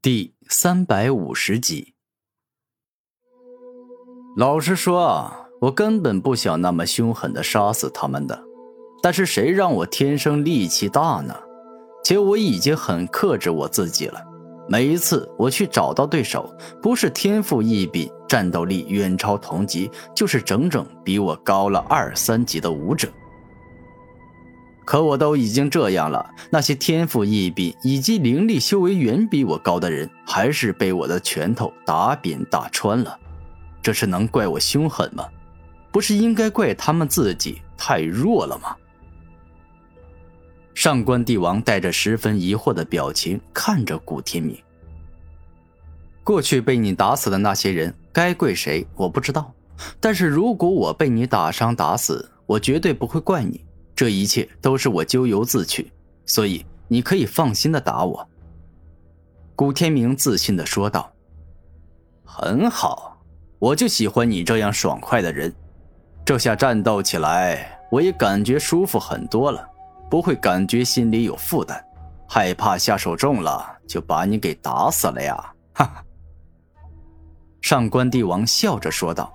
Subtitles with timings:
[0.00, 1.94] 第三百五十集。
[4.36, 8.40] 老实说啊，我根本不想那么凶狠的杀死他们的，
[9.02, 11.34] 但是谁让我天生力气大呢？
[12.04, 14.22] 且我已经很克制我自己了。
[14.68, 16.48] 每一次我去找到对手，
[16.80, 23.08] 不是天赋异禀、战斗力远超同级，就是整整比我高了二三级的武者。
[24.88, 33.20] 可我都已经这样了，那些天赋异禀以及灵力修为远比我高的人，还是被我的拳头打扁打穿了。
[33.82, 35.28] 这是能怪我凶狠吗？
[35.92, 38.74] 不是应该怪他们自己太弱了吗？
[40.72, 44.56] 上官帝王带着十分疑惑的表情看着古天明。
[46.24, 49.52] 过去被你打死的那些人，该怪谁我不知道，
[50.00, 53.67] 但是如果我被你打伤打死，我绝对不会怪你。
[53.98, 55.90] 这一切都是我咎由自取，
[56.24, 58.28] 所以你可以放心的打我。”
[59.56, 61.12] 古天明自信的说道。
[62.22, 63.20] “很好，
[63.58, 65.52] 我就喜欢你这样爽快的人。
[66.24, 69.68] 这下战斗起来，我也感觉舒服很多了，
[70.08, 71.84] 不会感觉心里有负担，
[72.28, 75.34] 害怕下手重了就把你给打死了呀！”
[75.74, 76.04] 哈哈。
[77.60, 79.28] 上官帝王笑着说道。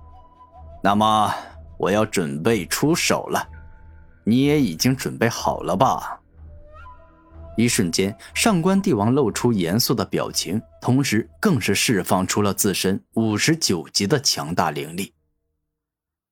[0.84, 1.32] “那么，
[1.78, 3.48] 我要准备出手了。”
[4.28, 6.20] 你也已经准备好了吧？
[7.56, 15.14] 一瞬间，上官帝王露出严肃的表情，同时更是释放出了自身五十九级的强大灵力。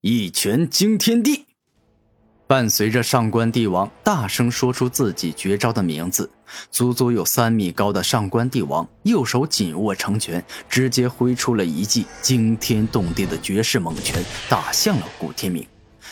[0.03, 1.47] 一拳惊天地，
[2.47, 6.31] 伴随着上官帝王大声说出自己绝招的名字，
[6.71, 15.67] 足足有三米高的上官帝王右手紧握成拳，直接挥出了一记惊天动地的绝世猛拳，打向了古天明。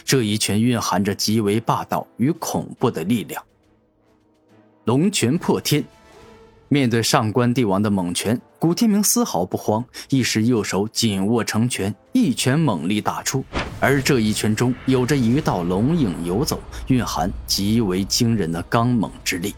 [0.05, 3.43] 这一拳蕴含着极为霸道与恐怖的力量。
[4.85, 5.85] 龙拳破天，
[6.69, 13.45] 面对上官帝王的猛拳，古天明丝毫不慌，一时右手紧握成拳，一拳猛力打出。
[13.81, 19.55] 而这一拳中有着一道龙影游走，蕴含极为惊人的刚猛之力。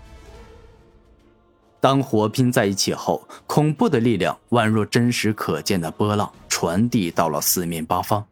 [1.79, 8.25] 当火拼在一起后，恐怖的力量宛若真实可见的波浪，传递到了四面八方。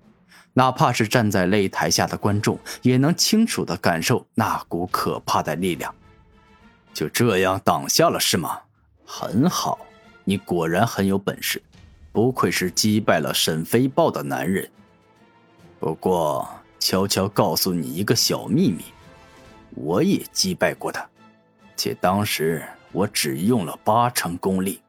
[0.54, 5.94] 哪怕是站在擂台下的观众，也能清楚地感受那股可怕的力量。
[6.92, 8.60] 就这样挡下了是吗？
[9.04, 9.78] 很好，
[10.25, 11.60] 你果然很有本事，
[12.12, 14.70] 不愧是击败了沈飞豹的男人。
[15.81, 16.48] 不过，
[16.78, 18.84] 悄悄告诉你一个小秘密，
[19.71, 21.04] 我也击败过他，
[21.76, 24.81] 且当时我只用了八成功力。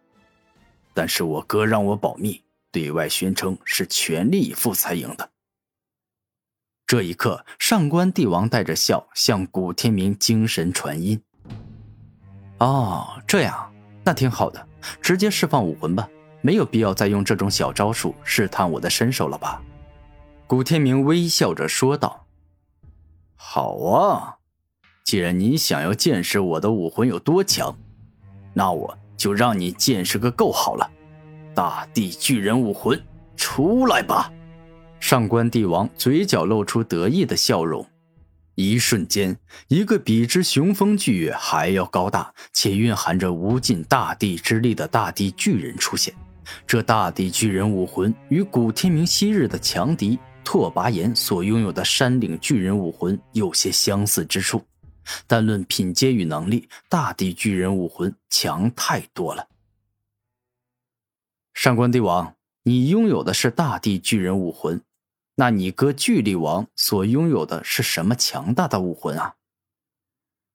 [0.93, 5.29] 但是我哥让我保密，对外宣称是全力以赴才赢的。
[6.87, 11.19] 这一刻，上官帝王带着笑向古天明精神传音。
[12.59, 13.73] 哦，这样，
[14.03, 14.67] 那挺好的，
[15.01, 16.07] 直接释放武魂吧，
[16.41, 19.61] 没有必要再用这种小招数试探我的身手了吧？
[20.45, 22.27] 古天明微笑着说道。
[23.35, 24.35] 好啊，
[25.03, 27.75] 既然你想要见识我的武魂有多强，
[28.53, 30.87] 那我就让你见识个够好了。
[31.55, 33.01] 大地巨人武魂，
[33.35, 34.31] 出来吧！
[35.07, 37.87] 上官帝王嘴角露出得意的笑容，
[38.55, 46.11] 一瞬间，一个比之雄风巨岳还要高大且蕴含着无尽大地之力的大地巨人出现。
[46.65, 54.65] 这大地巨人武魂与古天明昔日的强敌拓跋炎所拥有的山岭巨人武魂有些相似之处，
[55.27, 59.47] 但论品阶与能力，大地巨人武魂强太多了。
[61.53, 62.33] 上官帝王，
[62.63, 64.81] 你拥有的是大地巨人武魂。
[65.35, 69.35] 那你哥巨力王所拥有的是什么强大的武魂啊？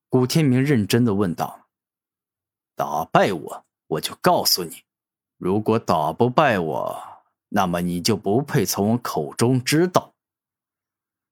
[0.08, 1.66] 古天明认真的问道。
[2.74, 4.84] 打败我，我就告诉你；
[5.36, 7.02] 如果打不败我，
[7.50, 10.14] 那么你就不配从我口中知道。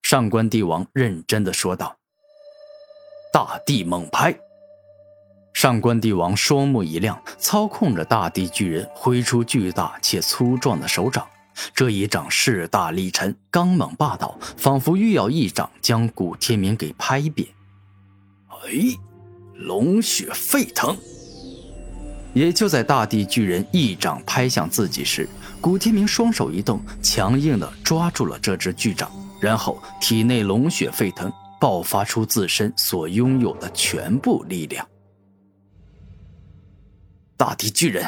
[0.03, 1.97] 上官帝王认真的说道。
[3.33, 4.39] 大地猛拍。
[5.55, 11.27] 上官帝王双目一亮，操控着大地巨人挥出巨大且粗壮的手掌。
[11.75, 17.49] 这一掌势大力沉，刚猛霸道，仿佛欲要一掌将古天明给拍扁。
[18.49, 18.97] 哎，
[19.55, 20.97] 龙血沸腾！
[22.35, 25.29] 也就在大地巨人一掌拍向自己时，
[25.61, 29.11] 古天明双手一动，强硬的抓住了这只巨掌，
[29.41, 34.87] 然后体内龙血沸腾，爆发出自身所拥有的全部力量。
[37.37, 38.05] 大地巨人，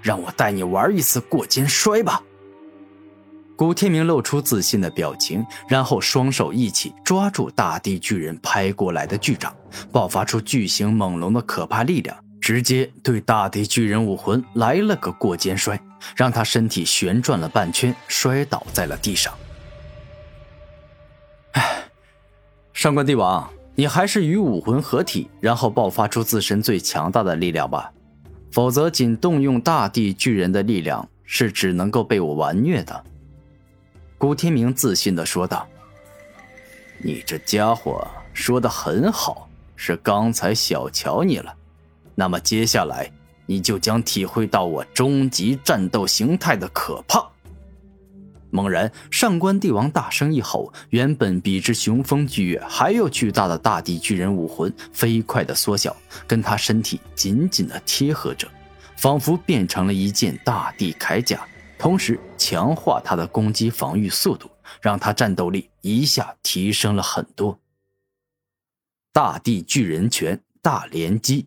[0.00, 2.22] 让我带你玩一次过肩摔吧！
[3.58, 9.52] 古天明露出自信的表情，然后双手一起抓住大地巨人拍过来的巨掌，
[9.90, 15.76] 爆发出巨型猛龙的可怕力量，直接对大地巨人武魂来了个过肩摔，
[16.14, 19.34] 让他身体旋转了半圈，摔倒在了地上。
[21.54, 21.82] 唉，
[22.72, 27.90] 上官帝王，你还是与武魂合体，然后爆发出自身最强大的力量吧，
[28.52, 33.04] 否则仅动用大地巨人的力量是只能够被我完虐的。
[34.18, 35.66] 古天明自信的说道
[36.98, 38.04] ：“你这家伙
[38.34, 41.54] 说的很好，是刚才小瞧你了。
[42.16, 43.08] 那么接下来
[43.46, 47.24] 你就将体会到我终极战斗形态的可怕。”
[48.50, 55.94] 猛然，上官帝王大声一吼，原本比之雄风巨月还要巨大的大地巨人武魂飞快的缩小，
[56.26, 58.48] 跟他身体紧紧的贴合着，
[58.96, 61.46] 仿佛变成了一件大地铠甲。
[61.78, 64.50] 同时强化他的攻击防御速度，
[64.82, 67.58] 让他战斗力一下提升了很多。
[69.12, 71.46] 大地巨人拳大连击，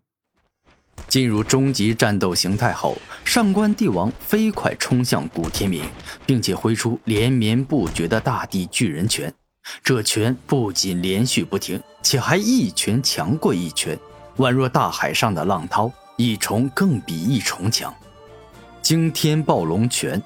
[1.06, 5.84] 进入终极战斗形态后，上官帝王飞快冲向古天明，
[6.26, 9.32] 并且挥出连绵不绝的大地巨人拳。
[9.82, 13.96] 这拳不仅连续不停，且还一拳强过一拳，
[14.38, 17.94] 宛若大海上的浪涛，一重更比一重强。
[18.82, 20.20] 惊天暴龙拳，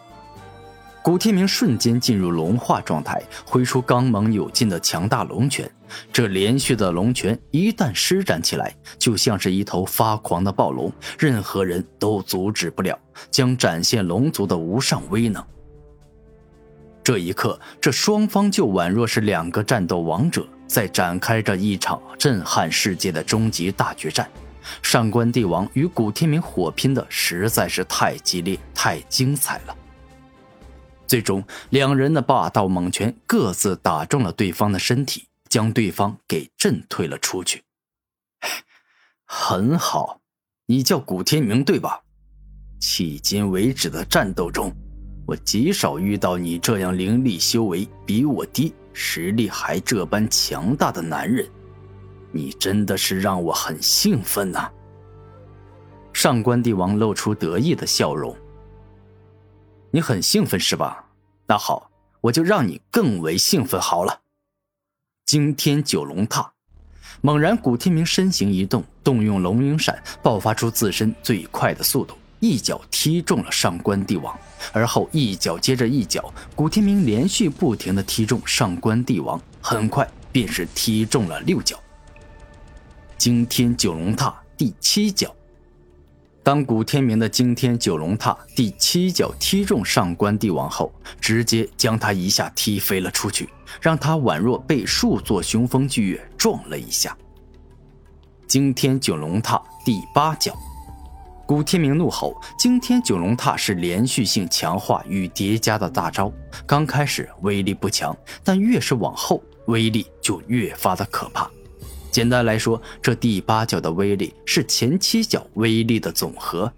[1.03, 5.71] 古天明瞬间进入龙化状态，挥出刚猛有劲的强大龙拳。
[6.11, 12.99] 这连续的龙拳一旦施展起来，就像是一头发狂的暴龙，任何人都阻止不了，
[13.31, 15.45] 将展现龙族的无上威能。
[17.05, 24.27] 这一刻，这双方就宛若是两个战斗王者，在展开着一场震撼世界的终极大决战。
[24.83, 29.77] 上官帝王与古天明火拼的实在是太激烈、太精彩了。
[31.07, 37.63] 最终，两人的霸道猛拳各自打中了对方的身体，将对方给震退了出去。
[39.25, 40.21] 很好，
[40.67, 42.01] 你叫古天明对吧？
[42.81, 44.73] 迄今为止的战斗中，
[45.27, 51.49] 我极少遇到你这样灵力修为比我低、实力还这般强大的男人。
[52.37, 54.71] 你真的是让我很兴奋呐！
[56.13, 58.37] 上官帝王露出得意的笑容。
[59.91, 61.05] 你很兴奋是吧？
[61.47, 61.91] 那好，
[62.21, 64.21] 我就让你更为兴奋好了。
[65.25, 66.53] 惊天九龙踏，
[67.23, 74.39] 猛然，古天明身形一动，动用龙影闪，爆发出自身最快的速度，一脚踢中了上官帝王，
[74.73, 81.81] 而后一脚接着一脚，古天明连续不停的踢中上官帝王，很快便是踢中了六脚。
[83.19, 85.35] 惊天九龙踏第七脚，
[86.43, 93.49] 当古天明的惊天九龙踏第七脚踢中上官帝王后，直接将他一下踢飞了出去，
[93.81, 97.17] 让他宛若被数座雄风巨月撞了一下。
[98.47, 100.55] 惊天九龙踏第八脚，
[101.47, 106.31] 古天明怒吼：“惊天九龙踏是连续性强化与叠加的大招，
[106.67, 111.51] 刚开始威力不强，但越是往后，威力就越发的可怕。”
[112.17, 116.73] 简单来说，这第八脚的威力是前七脚威力的总和。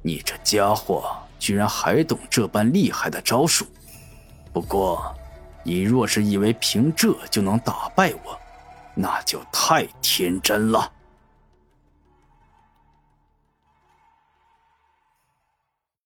[0.00, 3.66] 你这家伙居然还懂这般厉害的招数！
[4.54, 5.14] 不过，
[5.62, 8.40] 你若是以为凭这就能打败我，
[8.94, 10.90] 那就太天真了。